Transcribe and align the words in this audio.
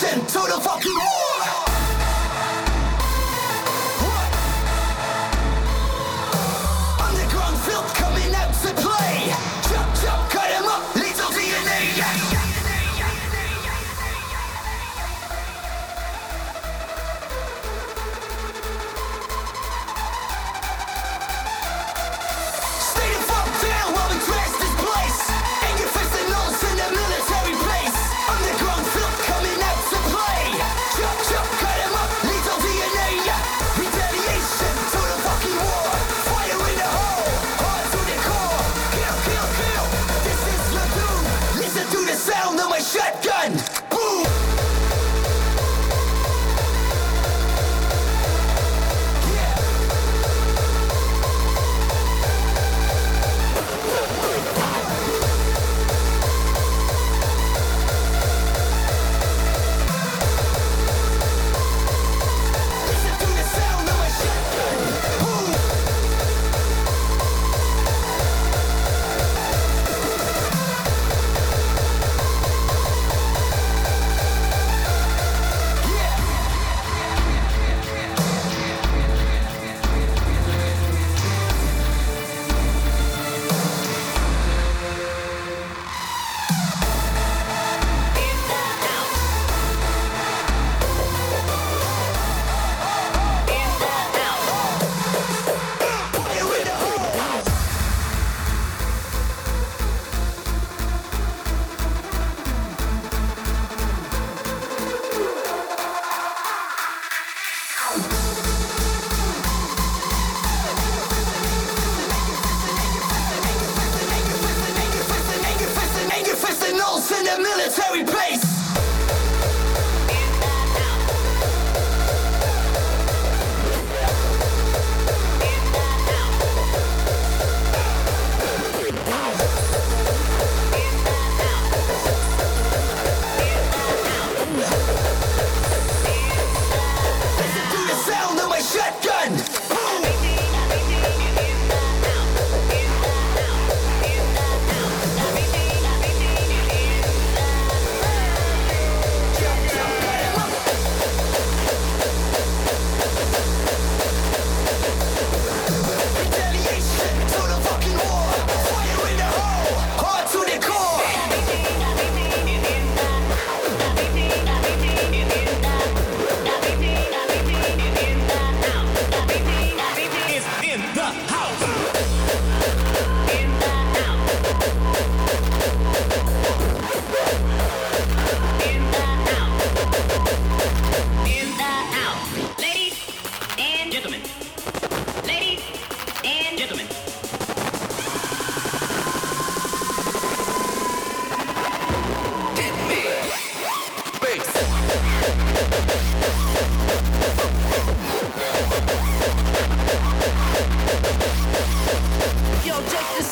Retaliation 0.00 0.26
to 0.26 0.38
the 0.54 0.60
fucking 0.60 0.94
war. 0.94 1.27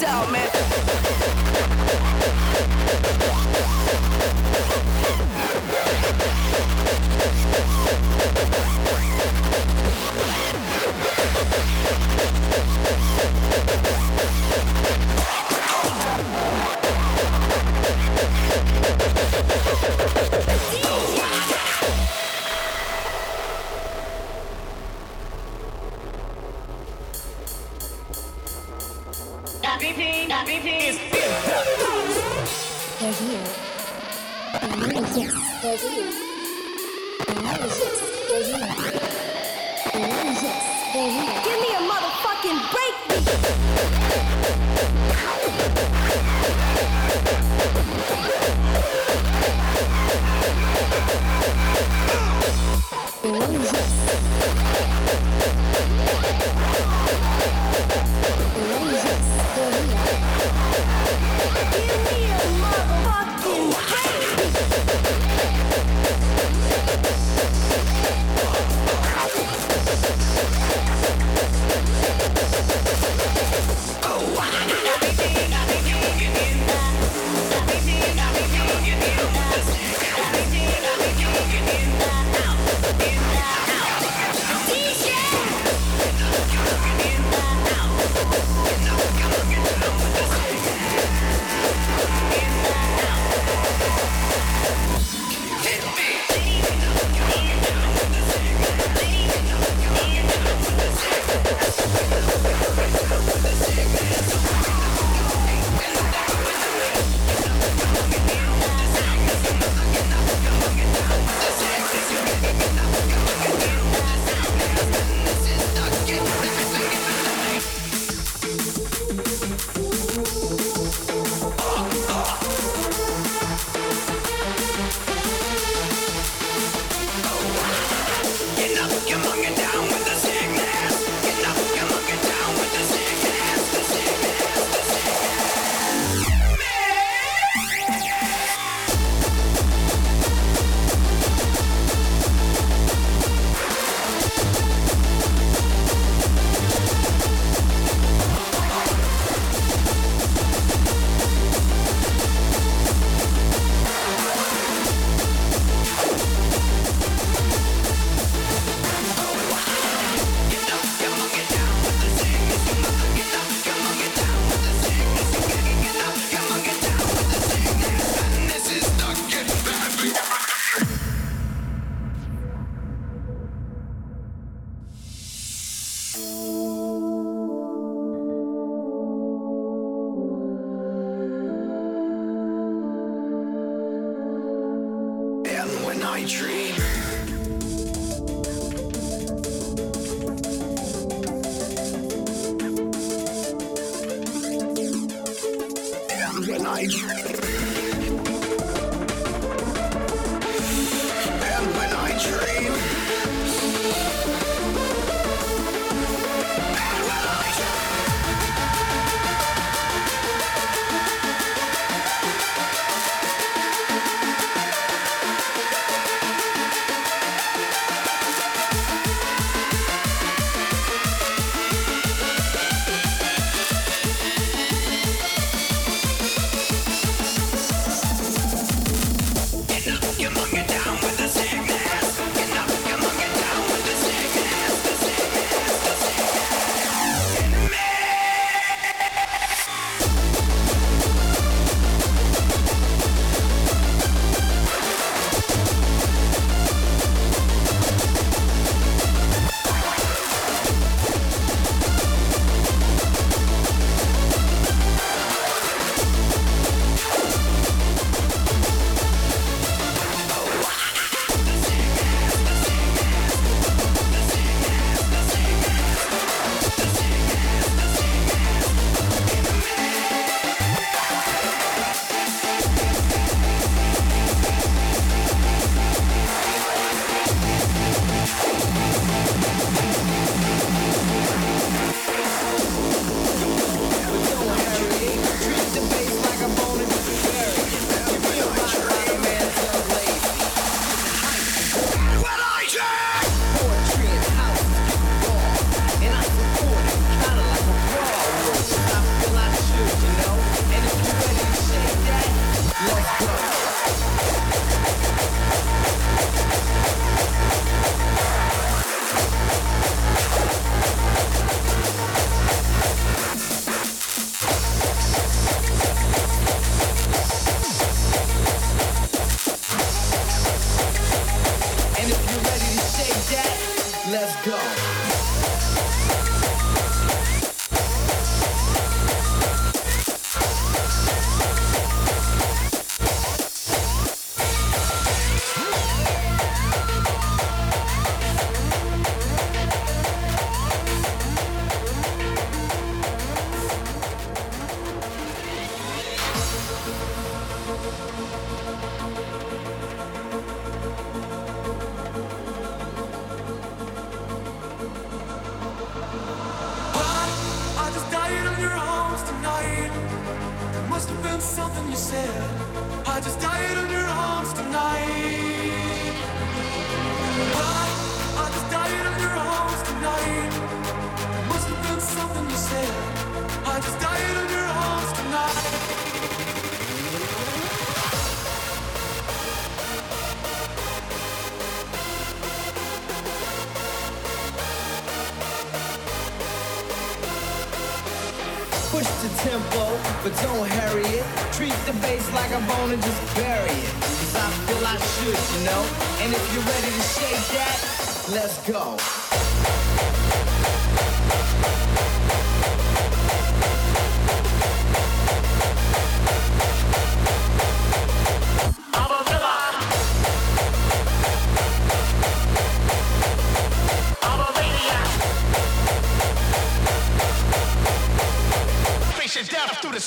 Out, 0.03 0.31
man. 0.31 0.86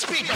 It 0.08 0.29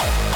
up. 0.00 0.35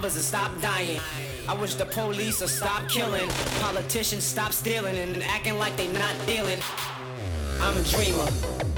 brothers 0.00 0.24
stop 0.24 0.50
dying. 0.60 1.00
I 1.48 1.54
wish 1.54 1.74
the 1.74 1.86
police 1.86 2.40
would 2.40 2.50
stop 2.50 2.88
killing. 2.88 3.28
Politicians 3.60 4.24
stop 4.24 4.52
stealing 4.52 4.96
and 4.96 5.22
acting 5.22 5.56
like 5.58 5.76
they 5.76 5.86
not 5.92 6.14
dealing. 6.26 6.58
I'm 7.60 7.76
a 7.76 7.82
dreamer. 7.84 8.73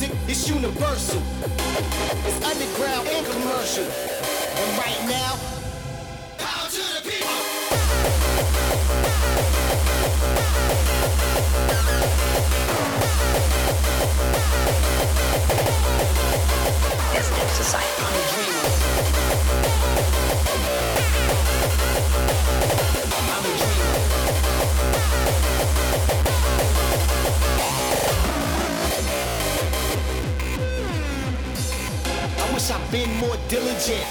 music 0.00 0.16
is 0.28 0.48
universal. 0.48 1.22
It's 2.26 2.44
underground 2.44 3.06
and 3.08 3.26
commercial. 3.26 3.84
And 3.84 4.78
right 4.78 5.08
now, 5.08 5.38
power 6.36 6.68
to 6.68 6.82
the 6.94 7.00
people. 7.04 7.28
Yes, 17.12 17.56
society. 17.56 17.86
I'm 17.98 18.14
a 18.14 18.34
dreamer. 18.34 18.83
wish 32.64 32.70
I'd 32.70 32.90
been 32.90 33.14
more 33.18 33.36
diligent. 33.48 34.04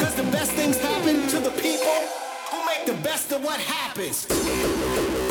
Cause 0.00 0.14
the 0.14 0.22
best 0.32 0.52
things 0.52 0.78
happen 0.78 1.26
to 1.28 1.40
the 1.40 1.50
people 1.50 1.98
who 2.50 2.64
make 2.66 2.86
the 2.86 2.94
best 3.02 3.32
of 3.32 3.44
what 3.44 3.60
happens. 3.60 5.23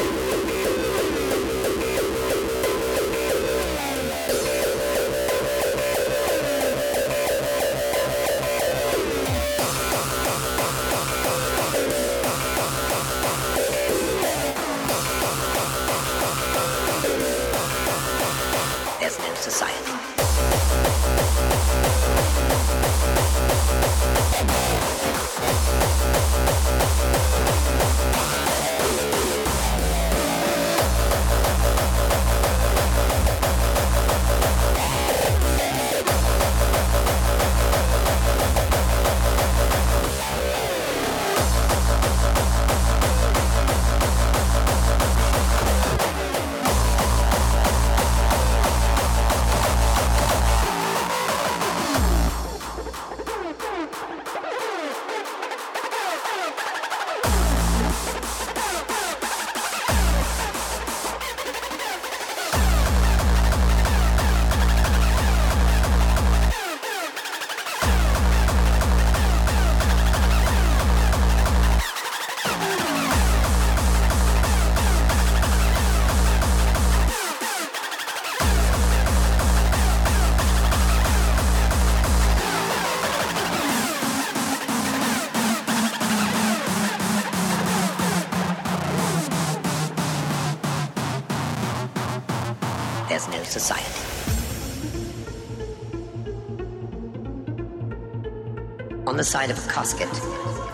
The 99.24 99.30
side 99.30 99.50
of 99.50 99.58
a 99.58 99.70
casket 99.70 100.10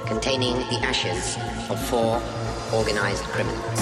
containing 0.08 0.56
the 0.72 0.80
ashes 0.84 1.38
of 1.70 1.80
four 1.88 2.20
organized 2.74 3.24
criminals. 3.26 3.80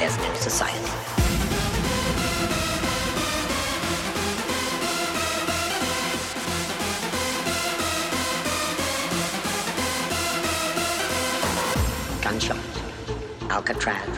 There's 0.00 0.18
no 0.18 0.34
society. 0.34 0.84
Gunshot, 12.20 12.58
Alcatraz, 13.48 14.17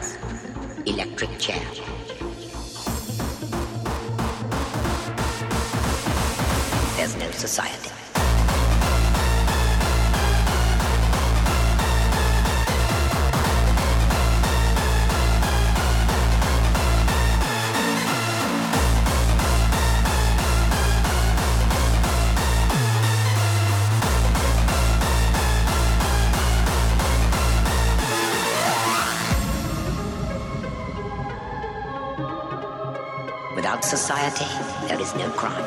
society, 34.20 34.86
there 34.86 35.00
is 35.00 35.14
no 35.14 35.30
crime. 35.30 35.64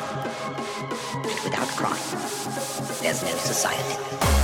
And 1.16 1.44
without 1.44 1.68
crime, 1.70 1.98
there's 3.02 3.24
no 3.24 3.30
society. 3.30 3.94
Society. 3.94 4.43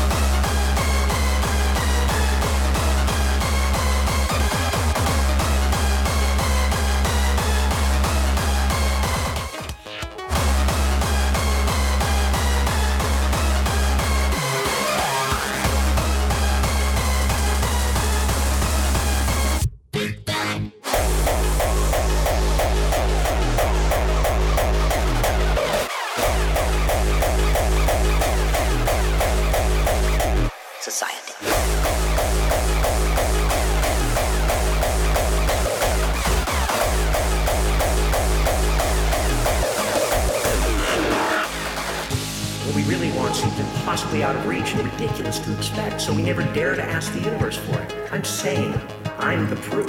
What 42.69 42.75
we 42.75 42.83
really 42.83 43.11
want 43.13 43.35
seems 43.35 43.59
impossibly 43.59 44.21
out 44.21 44.35
of 44.35 44.45
reach 44.45 44.75
and 44.75 44.91
ridiculous 44.91 45.39
to 45.39 45.57
expect, 45.57 45.99
so 45.99 46.13
we 46.13 46.21
never 46.21 46.43
dare 46.53 46.75
to 46.75 46.83
ask 46.83 47.11
the 47.13 47.19
universe 47.19 47.57
for 47.57 47.81
it. 47.81 47.95
I'm 48.11 48.23
saying 48.23 48.79
I'm 49.17 49.49
the 49.49 49.55
proof 49.55 49.87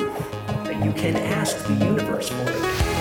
that 0.64 0.83
you 0.83 0.90
can 0.93 1.14
ask 1.14 1.62
the 1.66 1.75
universe 1.75 2.31
for 2.31 2.40
it. 2.40 3.00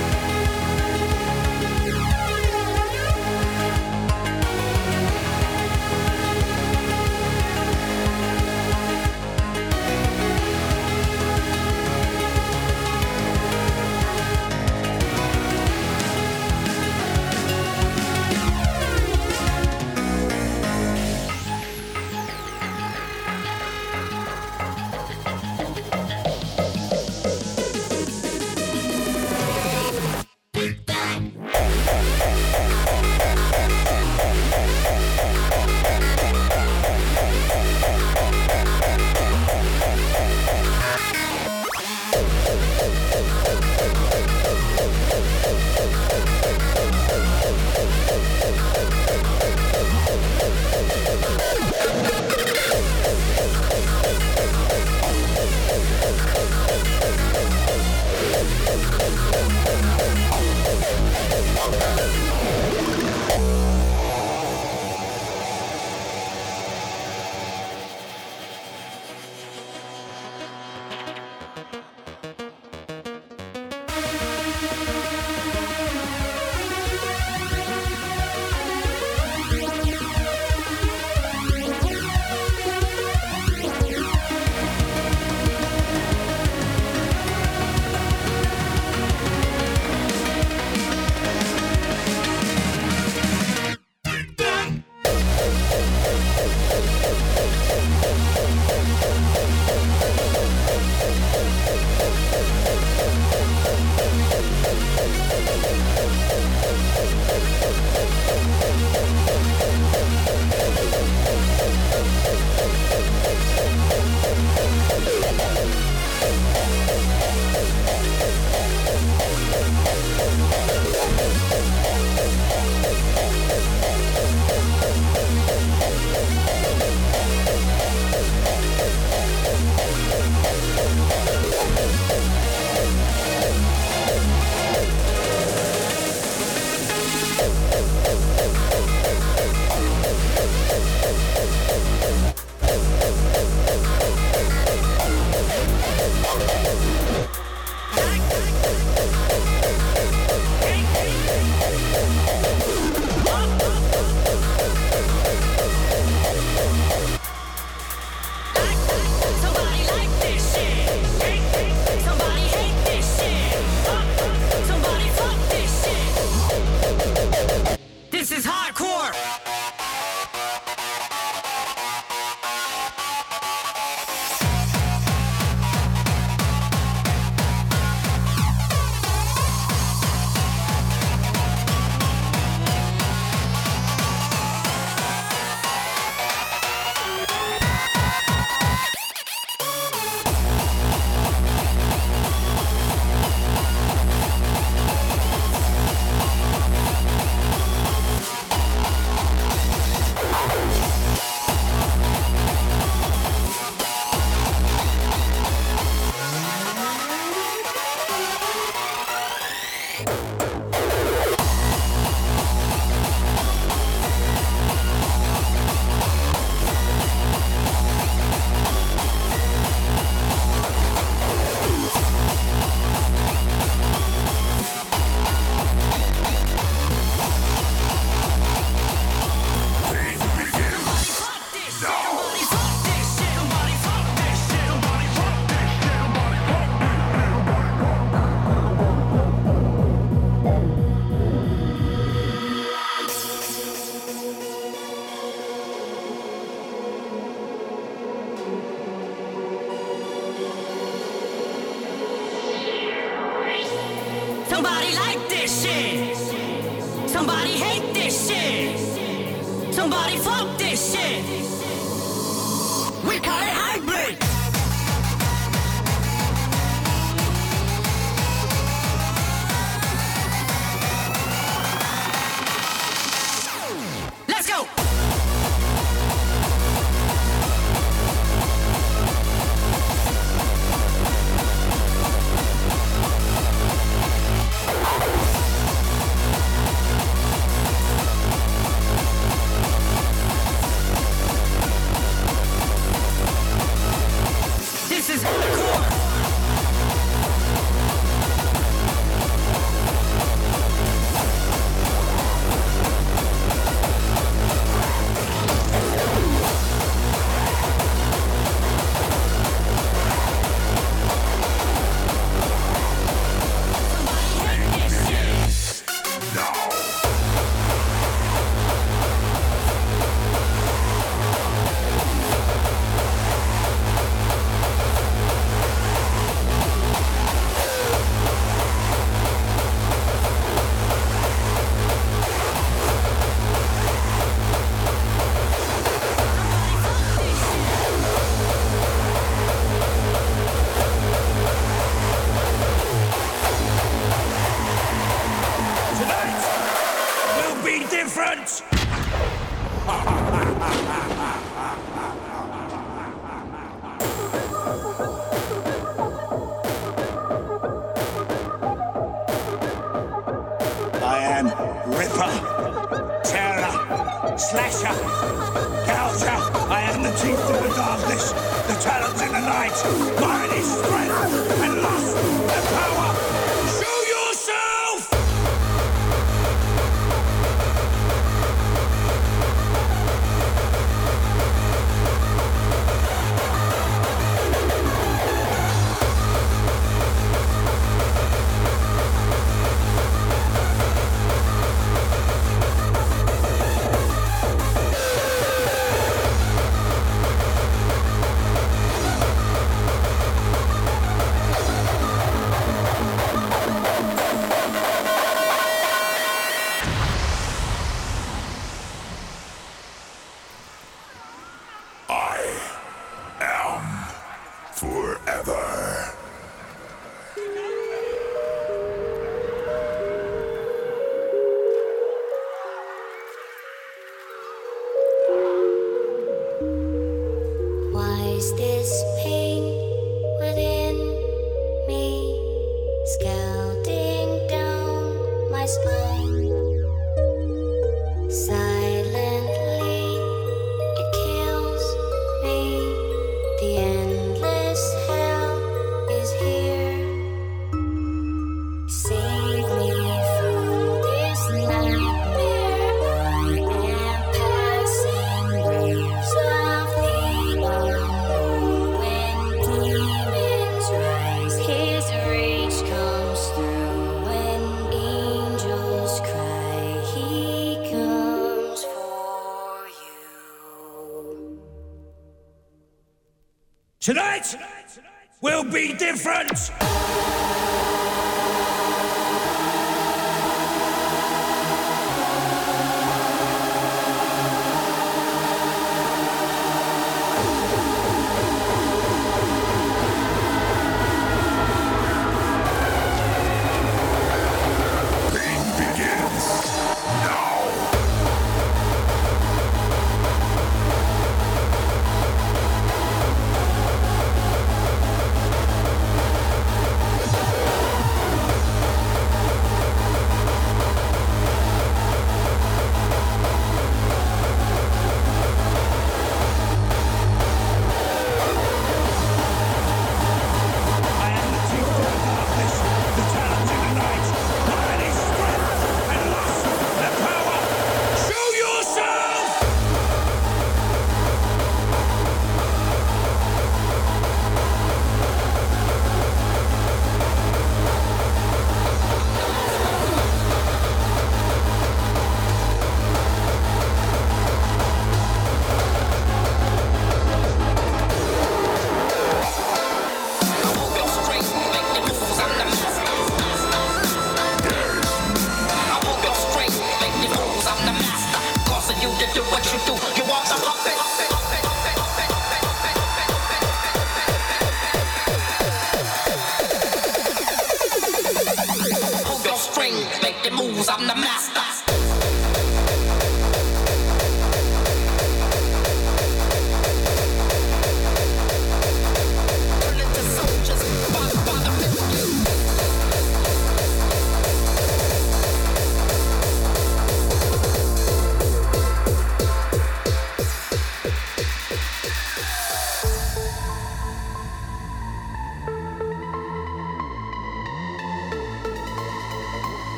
Tonight 474.43 474.99
will 475.41 475.65
be 475.65 475.93
different. 475.93 476.48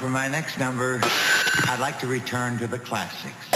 My 0.00 0.28
next 0.28 0.58
number, 0.58 1.00
I'd 1.68 1.78
like 1.80 1.98
to 2.00 2.06
return 2.06 2.58
to 2.58 2.66
the 2.66 2.78
classics. 2.78 3.48